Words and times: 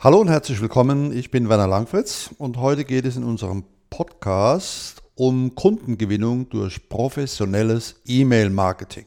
Hallo 0.00 0.20
und 0.20 0.28
herzlich 0.28 0.60
willkommen, 0.60 1.10
ich 1.10 1.32
bin 1.32 1.48
Werner 1.48 1.66
Langfritz 1.66 2.30
und 2.38 2.58
heute 2.58 2.84
geht 2.84 3.04
es 3.04 3.16
in 3.16 3.24
unserem 3.24 3.64
Podcast 3.90 5.02
um 5.16 5.56
Kundengewinnung 5.56 6.48
durch 6.50 6.88
professionelles 6.88 7.96
E-Mail-Marketing. 8.06 9.06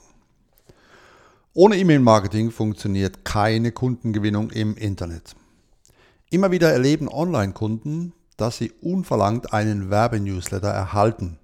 Ohne 1.54 1.78
E-Mail-Marketing 1.78 2.52
funktioniert 2.52 3.24
keine 3.24 3.72
Kundengewinnung 3.72 4.50
im 4.50 4.76
Internet. 4.76 5.34
Immer 6.30 6.52
wieder 6.52 6.74
erleben 6.74 7.08
Online-Kunden, 7.08 8.12
dass 8.36 8.58
sie 8.58 8.74
unverlangt 8.82 9.54
einen 9.54 9.90
Werbenewsletter 9.90 10.72
erhalten. 10.72 11.40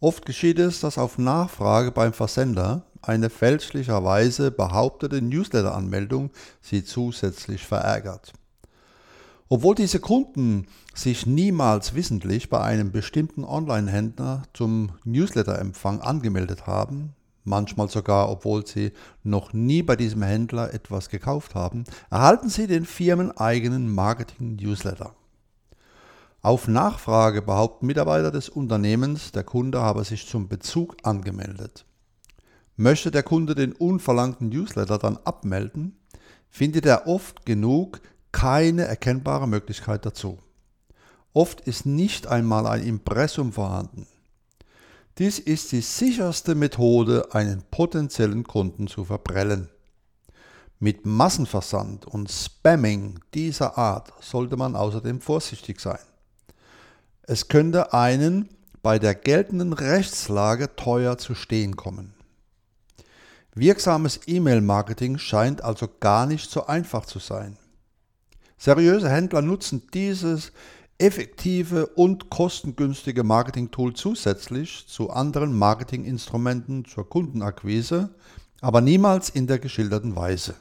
Oft 0.00 0.24
geschieht 0.24 0.58
es, 0.58 0.80
dass 0.80 0.96
auf 0.96 1.18
Nachfrage 1.18 1.92
beim 1.92 2.14
Versender 2.14 2.86
eine 3.02 3.28
fälschlicherweise 3.28 4.50
behauptete 4.50 5.20
Newsletter-Anmeldung 5.20 6.30
sie 6.62 6.82
zusätzlich 6.82 7.66
verärgert. 7.66 8.32
Obwohl 9.52 9.74
diese 9.74 9.98
Kunden 9.98 10.68
sich 10.94 11.26
niemals 11.26 11.94
wissentlich 11.96 12.50
bei 12.50 12.60
einem 12.60 12.92
bestimmten 12.92 13.42
Online-Händler 13.42 14.44
zum 14.54 14.92
Newsletter-Empfang 15.02 16.00
angemeldet 16.00 16.68
haben, 16.68 17.14
manchmal 17.42 17.88
sogar 17.88 18.30
obwohl 18.30 18.64
sie 18.64 18.92
noch 19.24 19.52
nie 19.52 19.82
bei 19.82 19.96
diesem 19.96 20.22
Händler 20.22 20.72
etwas 20.72 21.08
gekauft 21.08 21.56
haben, 21.56 21.82
erhalten 22.10 22.48
sie 22.48 22.68
den 22.68 22.84
firmeneigenen 22.84 23.92
Marketing-Newsletter. 23.92 25.16
Auf 26.42 26.68
Nachfrage 26.68 27.42
behaupten 27.42 27.86
Mitarbeiter 27.86 28.30
des 28.30 28.48
Unternehmens, 28.48 29.32
der 29.32 29.42
Kunde 29.42 29.80
habe 29.80 30.04
sich 30.04 30.28
zum 30.28 30.46
Bezug 30.46 30.96
angemeldet. 31.02 31.84
Möchte 32.76 33.10
der 33.10 33.24
Kunde 33.24 33.56
den 33.56 33.72
unverlangten 33.72 34.48
Newsletter 34.48 34.98
dann 34.98 35.16
abmelden, 35.24 35.98
findet 36.50 36.86
er 36.86 37.08
oft 37.08 37.44
genug 37.44 38.00
keine 38.32 38.84
erkennbare 38.84 39.48
Möglichkeit 39.48 40.06
dazu. 40.06 40.38
Oft 41.32 41.60
ist 41.60 41.86
nicht 41.86 42.26
einmal 42.26 42.66
ein 42.66 42.84
Impressum 42.84 43.52
vorhanden. 43.52 44.06
Dies 45.18 45.38
ist 45.38 45.72
die 45.72 45.80
sicherste 45.80 46.54
Methode, 46.54 47.28
einen 47.32 47.62
potenziellen 47.70 48.44
Kunden 48.44 48.88
zu 48.88 49.04
verprellen. 49.04 49.68
Mit 50.78 51.04
Massenversand 51.04 52.06
und 52.06 52.30
Spamming 52.30 53.20
dieser 53.34 53.76
Art 53.76 54.12
sollte 54.20 54.56
man 54.56 54.74
außerdem 54.74 55.20
vorsichtig 55.20 55.78
sein. 55.78 55.98
Es 57.22 57.48
könnte 57.48 57.92
einen 57.92 58.48
bei 58.82 58.98
der 58.98 59.14
geltenden 59.14 59.74
Rechtslage 59.74 60.74
teuer 60.74 61.18
zu 61.18 61.34
stehen 61.34 61.76
kommen. 61.76 62.14
Wirksames 63.54 64.20
E-Mail-Marketing 64.26 65.18
scheint 65.18 65.62
also 65.62 65.86
gar 66.00 66.24
nicht 66.24 66.50
so 66.50 66.66
einfach 66.66 67.04
zu 67.04 67.18
sein. 67.18 67.58
Seriöse 68.62 69.08
Händler 69.08 69.40
nutzen 69.40 69.84
dieses 69.94 70.52
effektive 70.98 71.86
und 71.86 72.28
kostengünstige 72.28 73.24
Marketing-Tool 73.24 73.94
zusätzlich 73.94 74.84
zu 74.86 75.08
anderen 75.08 75.58
Marketinginstrumenten 75.58 76.84
zur 76.84 77.08
Kundenakquise, 77.08 78.10
aber 78.60 78.82
niemals 78.82 79.30
in 79.30 79.46
der 79.46 79.60
geschilderten 79.60 80.14
Weise. 80.14 80.56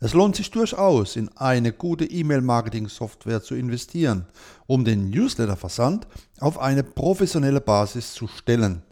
Es 0.00 0.12
lohnt 0.12 0.34
sich 0.34 0.50
durchaus, 0.50 1.14
in 1.14 1.28
eine 1.36 1.72
gute 1.72 2.04
E-Mail-Marketing-Software 2.04 3.44
zu 3.44 3.54
investieren, 3.54 4.26
um 4.66 4.84
den 4.84 5.08
Newsletter-Versand 5.08 6.08
auf 6.40 6.58
eine 6.58 6.82
professionelle 6.82 7.60
Basis 7.60 8.12
zu 8.12 8.26
stellen. 8.26 8.82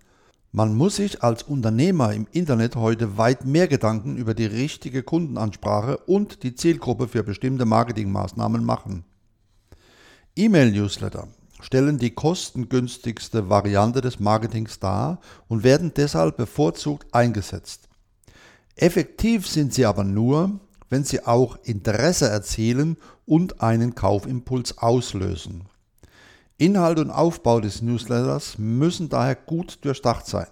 Man 0.50 0.75
muss 0.75 0.97
sich 0.97 1.22
als 1.22 1.42
Unternehmer 1.42 2.14
im 2.14 2.26
Internet 2.32 2.75
heute 2.75 3.19
weit 3.19 3.44
mehr 3.44 3.69
Gedanken 3.69 4.16
über 4.16 4.32
die 4.32 4.47
richtige 4.47 5.03
Kundenansprache 5.03 5.98
und 5.98 6.42
die 6.42 6.54
Zielgruppe 6.54 7.06
für 7.06 7.22
bestimmte 7.22 7.66
Marketingmaßnahmen 7.66 8.64
machen. 8.64 9.04
E-Mail-Newsletter 10.37 11.28
stellen 11.60 11.98
die 11.98 12.12
kostengünstigste 12.14 13.50
Variante 13.50 14.00
des 14.00 14.20
Marketings 14.20 14.78
dar 14.78 15.20
und 15.48 15.64
werden 15.64 15.92
deshalb 15.94 16.38
bevorzugt 16.38 17.12
eingesetzt. 17.12 17.88
Effektiv 18.75 19.47
sind 19.47 19.75
sie 19.75 19.84
aber 19.84 20.04
nur, 20.04 20.60
wenn 20.88 21.04
sie 21.04 21.26
auch 21.26 21.58
Interesse 21.64 22.28
erzielen 22.28 22.97
und 23.26 23.60
einen 23.60 23.94
Kaufimpuls 23.94 24.78
auslösen. 24.78 25.64
Inhalt 26.60 26.98
und 26.98 27.12
Aufbau 27.12 27.60
des 27.60 27.82
Newsletters 27.82 28.58
müssen 28.58 29.08
daher 29.08 29.36
gut 29.36 29.78
durchdacht 29.82 30.26
sein. 30.26 30.48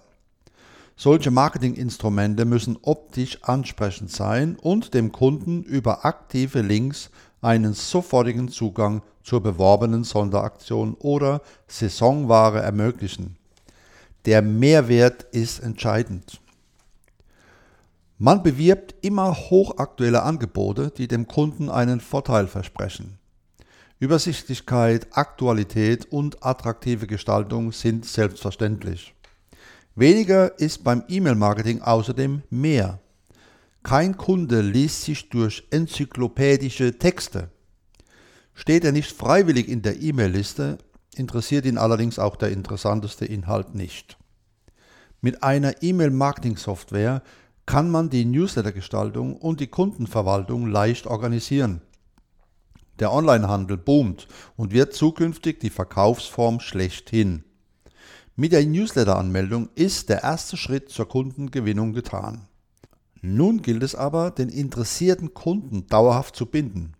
Solche 0.95 1.31
Marketinginstrumente 1.31 2.45
müssen 2.45 2.77
optisch 2.81 3.43
ansprechend 3.43 4.09
sein 4.09 4.55
und 4.61 4.93
dem 4.93 5.11
Kunden 5.11 5.63
über 5.63 6.05
aktive 6.05 6.61
Links 6.61 7.09
einen 7.41 7.73
sofortigen 7.73 8.47
Zugang 8.47 9.01
zur 9.21 9.43
beworbenen 9.43 10.05
Sonderaktion 10.05 10.93
oder 10.93 11.41
Saisonware 11.67 12.61
ermöglichen. 12.61 13.35
Der 14.25 14.41
Mehrwert 14.41 15.23
ist 15.33 15.59
entscheidend. 15.59 16.39
Man 18.17 18.43
bewirbt 18.43 18.95
immer 19.01 19.35
hochaktuelle 19.35 20.23
Angebote, 20.23 20.89
die 20.89 21.09
dem 21.09 21.27
Kunden 21.27 21.69
einen 21.69 21.99
Vorteil 21.99 22.47
versprechen. 22.47 23.19
Übersichtlichkeit, 23.99 25.07
Aktualität 25.11 26.11
und 26.11 26.45
attraktive 26.45 27.07
Gestaltung 27.07 27.71
sind 27.71 28.05
selbstverständlich. 28.05 29.15
Weniger 29.95 30.59
ist 30.59 30.83
beim 30.83 31.03
E-Mail-Marketing 31.07 31.81
außerdem 31.81 32.43
mehr. 32.51 32.99
Kein 33.81 34.15
Kunde 34.15 34.61
liest 34.61 35.03
sich 35.03 35.29
durch 35.29 35.67
enzyklopädische 35.71 36.99
Texte. 36.99 37.49
Steht 38.53 38.83
er 38.85 38.91
nicht 38.91 39.11
freiwillig 39.11 39.67
in 39.67 39.81
der 39.81 39.99
E-Mail-Liste, 39.99 40.77
interessiert 41.15 41.65
ihn 41.65 41.79
allerdings 41.79 42.19
auch 42.19 42.35
der 42.35 42.51
interessanteste 42.51 43.25
Inhalt 43.25 43.73
nicht. 43.73 44.17
Mit 45.21 45.41
einer 45.41 45.81
E-Mail-Marketing-Software 45.81 47.23
kann 47.65 47.89
man 47.89 48.11
die 48.11 48.25
Newsletter-Gestaltung 48.25 49.35
und 49.35 49.59
die 49.59 49.67
Kundenverwaltung 49.67 50.67
leicht 50.67 51.07
organisieren. 51.07 51.81
Der 52.99 53.13
Onlinehandel 53.13 53.77
boomt 53.77 54.27
und 54.55 54.71
wird 54.71 54.93
zukünftig 54.93 55.59
die 55.59 55.69
Verkaufsform 55.69 56.59
schlechthin. 56.59 57.43
Mit 58.35 58.51
der 58.51 58.65
Newsletter-Anmeldung 58.65 59.69
ist 59.75 60.09
der 60.09 60.23
erste 60.23 60.57
Schritt 60.57 60.89
zur 60.89 61.07
Kundengewinnung 61.07 61.93
getan. 61.93 62.47
Nun 63.21 63.61
gilt 63.61 63.83
es 63.83 63.95
aber, 63.95 64.31
den 64.31 64.49
interessierten 64.49 65.33
Kunden 65.33 65.87
dauerhaft 65.87 66.35
zu 66.35 66.45
binden. 66.45 66.93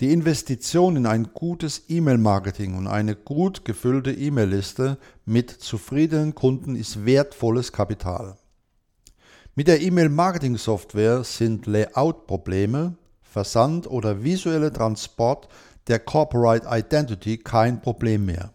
Die 0.00 0.12
Investition 0.12 0.96
in 0.96 1.06
ein 1.06 1.30
gutes 1.34 1.84
E-Mail-Marketing 1.88 2.76
und 2.76 2.86
eine 2.86 3.16
gut 3.16 3.64
gefüllte 3.64 4.12
E-Mail-Liste 4.12 4.98
mit 5.24 5.50
zufriedenen 5.50 6.36
Kunden 6.36 6.76
ist 6.76 7.04
wertvolles 7.04 7.72
Kapital. 7.72 8.36
Mit 9.56 9.66
der 9.66 9.80
E-Mail-Marketing-Software 9.80 11.24
sind 11.24 11.66
Layout-Probleme, 11.66 12.96
Versand 13.38 13.88
oder 13.88 14.24
visuelle 14.24 14.72
Transport 14.72 15.46
der 15.86 16.00
Corporate 16.00 16.66
Identity 16.68 17.38
kein 17.38 17.80
Problem 17.80 18.26
mehr. 18.26 18.50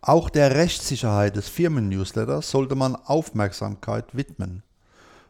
Auch 0.00 0.30
der 0.30 0.54
Rechtssicherheit 0.54 1.36
des 1.36 1.48
Firmen-Newsletters 1.50 2.50
sollte 2.50 2.76
man 2.76 2.96
Aufmerksamkeit 2.96 4.16
widmen. 4.16 4.62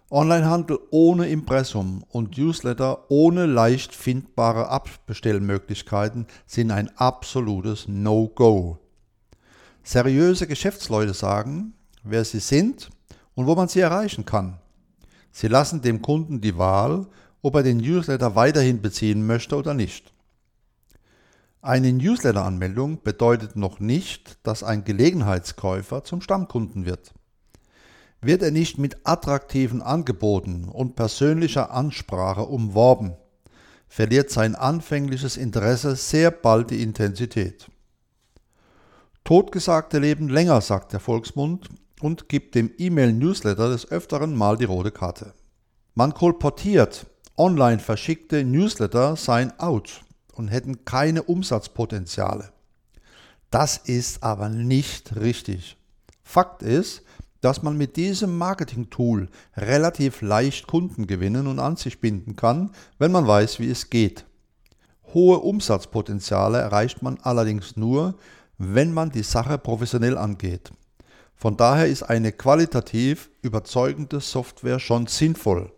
Onlinehandel 0.09 0.79
ohne 0.93 1.29
Impressum 1.29 2.05
und 2.11 2.39
Newsletter 2.39 3.11
ohne 3.11 3.47
leicht 3.47 3.93
findbare 3.93 4.69
Abbestellmöglichkeiten 4.69 6.29
sind 6.47 6.71
ein 6.71 6.97
absolutes 6.97 7.89
No-Go. 7.89 8.79
Seriöse 9.83 10.47
Geschäftsleute 10.47 11.13
sagen, 11.13 11.73
wer 12.05 12.25
sie 12.25 12.39
sind 12.39 12.89
und 13.35 13.49
wo 13.49 13.57
man 13.57 13.67
sie 13.67 13.81
erreichen 13.81 14.25
kann. 14.25 14.59
Sie 15.33 15.49
lassen 15.49 15.83
dem 15.83 16.03
Kunden 16.03 16.41
die 16.41 16.57
Wahl 16.57 17.07
ob 17.43 17.55
er 17.57 17.63
den 17.63 17.79
Newsletter 17.79 18.35
weiterhin 18.35 18.83
beziehen 18.83 19.27
möchte 19.27 19.57
oder 19.57 19.75
nicht. 19.75 20.13
Eine 21.61 21.93
Newsletter-Anmeldung 21.93 23.03
bedeutet 23.03 23.57
noch 23.57 23.81
nicht, 23.81 24.39
dass 24.45 24.63
ein 24.63 24.85
Gelegenheitskäufer 24.85 26.05
zum 26.05 26.21
Stammkunden 26.21 26.87
wird. 26.87 27.13
Wird 28.21 28.43
er 28.43 28.51
nicht 28.51 28.79
mit 28.79 28.99
attraktiven 29.05 29.83
Angeboten 29.83 30.65
und 30.65 30.97
persönlicher 30.97 31.73
Ansprache 31.73 32.43
umworben, 32.43 33.15
verliert 33.89 34.31
sein 34.31 34.55
anfängliches 34.55 35.37
Interesse 35.37 35.97
sehr 35.97 36.31
bald 36.31 36.71
die 36.71 36.83
Intensität. 36.83 37.71
Totgesagte 39.25 39.99
leben 39.99 40.29
länger, 40.29 40.61
sagt 40.61 40.93
der 40.93 41.01
Volksmund 41.01 41.69
und 42.01 42.29
gibt 42.29 42.55
dem 42.55 42.71
E-Mail-Newsletter 42.79 43.69
des 43.69 43.91
Öfteren 43.91 44.35
mal 44.35 44.57
die 44.57 44.65
rote 44.65 44.91
Karte. 44.91 45.35
Man 45.95 46.15
kolportiert, 46.15 47.07
online 47.39 47.79
verschickte 47.79 48.45
Newsletter 48.45 49.17
seien 49.17 49.59
out 49.59 50.03
und 50.35 50.49
hätten 50.49 50.85
keine 50.85 51.23
Umsatzpotenziale. 51.23 52.53
Das 53.51 53.79
ist 53.79 54.23
aber 54.23 54.49
nicht 54.49 55.17
richtig. 55.17 55.77
Fakt 56.23 56.63
ist, 56.63 57.03
dass 57.41 57.63
man 57.63 57.77
mit 57.77 57.97
diesem 57.97 58.37
Marketing-Tool 58.37 59.29
relativ 59.57 60.21
leicht 60.23 60.67
Kunden 60.67 61.07
gewinnen 61.07 61.47
und 61.47 61.59
an 61.59 61.77
sich 61.77 62.01
binden 62.01 62.37
kann, 62.37 62.73
wenn 62.99 63.13
man 63.13 63.27
weiß, 63.27 63.61
wie 63.61 63.71
es 63.71 63.91
geht. 63.91 64.27
Hohe 65.15 65.39
Umsatzpotenziale 65.39 66.59
erreicht 66.59 67.03
man 67.03 67.19
allerdings 67.23 67.77
nur, 67.77 68.19
wenn 68.59 68.93
man 68.93 69.11
die 69.11 69.23
Sache 69.23 69.57
professionell 69.57 70.19
angeht. 70.19 70.73
Von 71.35 71.57
daher 71.57 71.87
ist 71.87 72.03
eine 72.03 72.33
qualitativ 72.33 73.31
überzeugende 73.41 74.21
Software 74.21 74.81
schon 74.81 75.07
sinnvoll. 75.07 75.73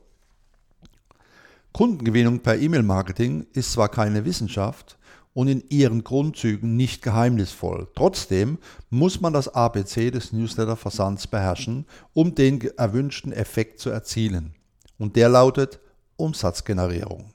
Kundengewinnung 1.72 2.40
per 2.40 2.58
E-Mail-Marketing 2.58 3.46
ist 3.52 3.72
zwar 3.72 3.88
keine 3.88 4.24
Wissenschaft 4.24 4.98
und 5.32 5.48
in 5.48 5.62
ihren 5.68 6.02
Grundzügen 6.02 6.76
nicht 6.76 7.02
geheimnisvoll. 7.02 7.88
Trotzdem 7.94 8.58
muss 8.90 9.20
man 9.20 9.32
das 9.32 9.48
ABC 9.48 10.10
des 10.10 10.32
Newsletter-Versands 10.32 11.28
beherrschen, 11.28 11.86
um 12.12 12.34
den 12.34 12.60
erwünschten 12.76 13.32
Effekt 13.32 13.78
zu 13.78 13.90
erzielen. 13.90 14.54
Und 14.98 15.16
der 15.16 15.28
lautet 15.28 15.80
Umsatzgenerierung. 16.16 17.32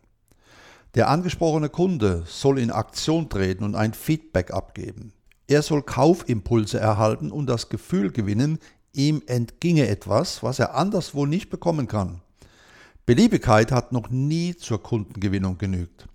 Der 0.96 1.10
angesprochene 1.10 1.70
Kunde 1.70 2.24
soll 2.26 2.60
in 2.60 2.72
Aktion 2.72 3.30
treten 3.30 3.64
und 3.64 3.76
ein 3.76 3.94
Feedback 3.94 4.52
abgeben. 4.52 5.14
Er 5.48 5.62
soll 5.62 5.84
Kaufimpulse 5.84 6.80
erhalten 6.80 7.32
und 7.32 7.48
das 7.48 7.70
Gefühl 7.70 8.12
gewinnen, 8.12 8.60
ihm 8.94 9.22
entginge 9.28 9.88
etwas, 9.88 10.42
was 10.42 10.60
er 10.60 10.76
anderswo 10.76 11.26
nicht 11.26 11.50
bekommen 11.50 11.88
kann. 11.88 12.22
Beliebigkeit 13.06 13.72
hat 13.72 13.92
noch 13.92 14.10
nie 14.10 14.56
zur 14.56 14.81
Kundengewinnung 14.81 15.60
genügt. 15.60 16.07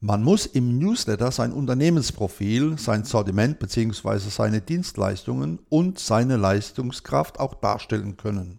Man 0.00 0.24
muss 0.24 0.44
im 0.44 0.76
Newsletter 0.76 1.30
sein 1.30 1.52
Unternehmensprofil, 1.52 2.78
sein 2.78 3.04
Sortiment 3.04 3.60
bzw. 3.60 4.18
seine 4.18 4.60
Dienstleistungen 4.60 5.60
und 5.68 6.00
seine 6.00 6.36
Leistungskraft 6.36 7.38
auch 7.38 7.54
darstellen 7.54 8.16
können. 8.16 8.58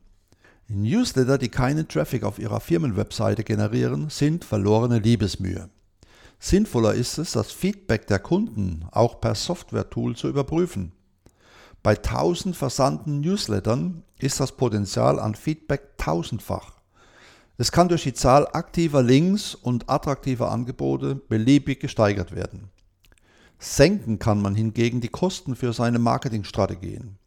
Newsletter, 0.69 1.37
die 1.37 1.49
keinen 1.49 1.89
Traffic 1.89 2.23
auf 2.23 2.39
ihrer 2.39 2.61
Firmenwebseite 2.61 3.43
generieren, 3.43 4.09
sind 4.09 4.45
verlorene 4.45 4.99
Liebesmühe. 4.99 5.69
Sinnvoller 6.39 6.93
ist 6.93 7.17
es, 7.17 7.33
das 7.33 7.51
Feedback 7.51 8.07
der 8.07 8.19
Kunden 8.19 8.85
auch 8.91 9.19
per 9.19 9.35
Software-Tool 9.35 10.15
zu 10.15 10.29
überprüfen. 10.29 10.93
Bei 11.83 11.97
1000 11.97 12.55
versandten 12.55 13.19
Newslettern 13.19 14.03
ist 14.19 14.39
das 14.39 14.53
Potenzial 14.53 15.19
an 15.19 15.35
Feedback 15.35 15.97
tausendfach. 15.97 16.82
Es 17.57 17.71
kann 17.71 17.87
durch 17.87 18.03
die 18.03 18.13
Zahl 18.13 18.47
aktiver 18.47 19.03
Links 19.03 19.53
und 19.53 19.89
attraktiver 19.89 20.51
Angebote 20.51 21.15
beliebig 21.15 21.79
gesteigert 21.79 22.35
werden. 22.35 22.69
Senken 23.59 24.19
kann 24.19 24.41
man 24.41 24.55
hingegen 24.55 25.01
die 25.01 25.09
Kosten 25.09 25.55
für 25.55 25.71
seine 25.71 25.99
Marketingstrategien. 25.99 27.17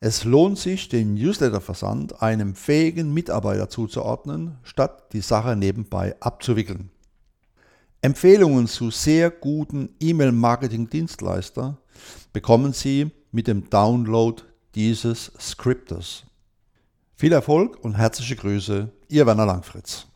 Es 0.00 0.24
lohnt 0.24 0.58
sich, 0.58 0.88
den 0.88 1.14
Newsletterversand 1.14 2.22
einem 2.22 2.54
fähigen 2.54 3.12
Mitarbeiter 3.12 3.68
zuzuordnen, 3.68 4.58
statt 4.62 5.12
die 5.12 5.20
Sache 5.20 5.54
nebenbei 5.54 6.16
abzuwickeln. 6.20 6.90
Empfehlungen 8.00 8.66
zu 8.66 8.90
sehr 8.90 9.30
guten 9.30 9.90
E-Mail-Marketing-Dienstleister 10.00 11.78
bekommen 12.32 12.72
Sie 12.72 13.12
mit 13.30 13.46
dem 13.46 13.70
Download 13.70 14.42
dieses 14.74 15.30
Skriptes. 15.38 16.24
Viel 17.14 17.32
Erfolg 17.32 17.78
und 17.84 17.96
herzliche 17.96 18.34
Grüße, 18.34 18.90
Ihr 19.12 19.26
Werner 19.26 19.44
Langfritz. 19.44 20.06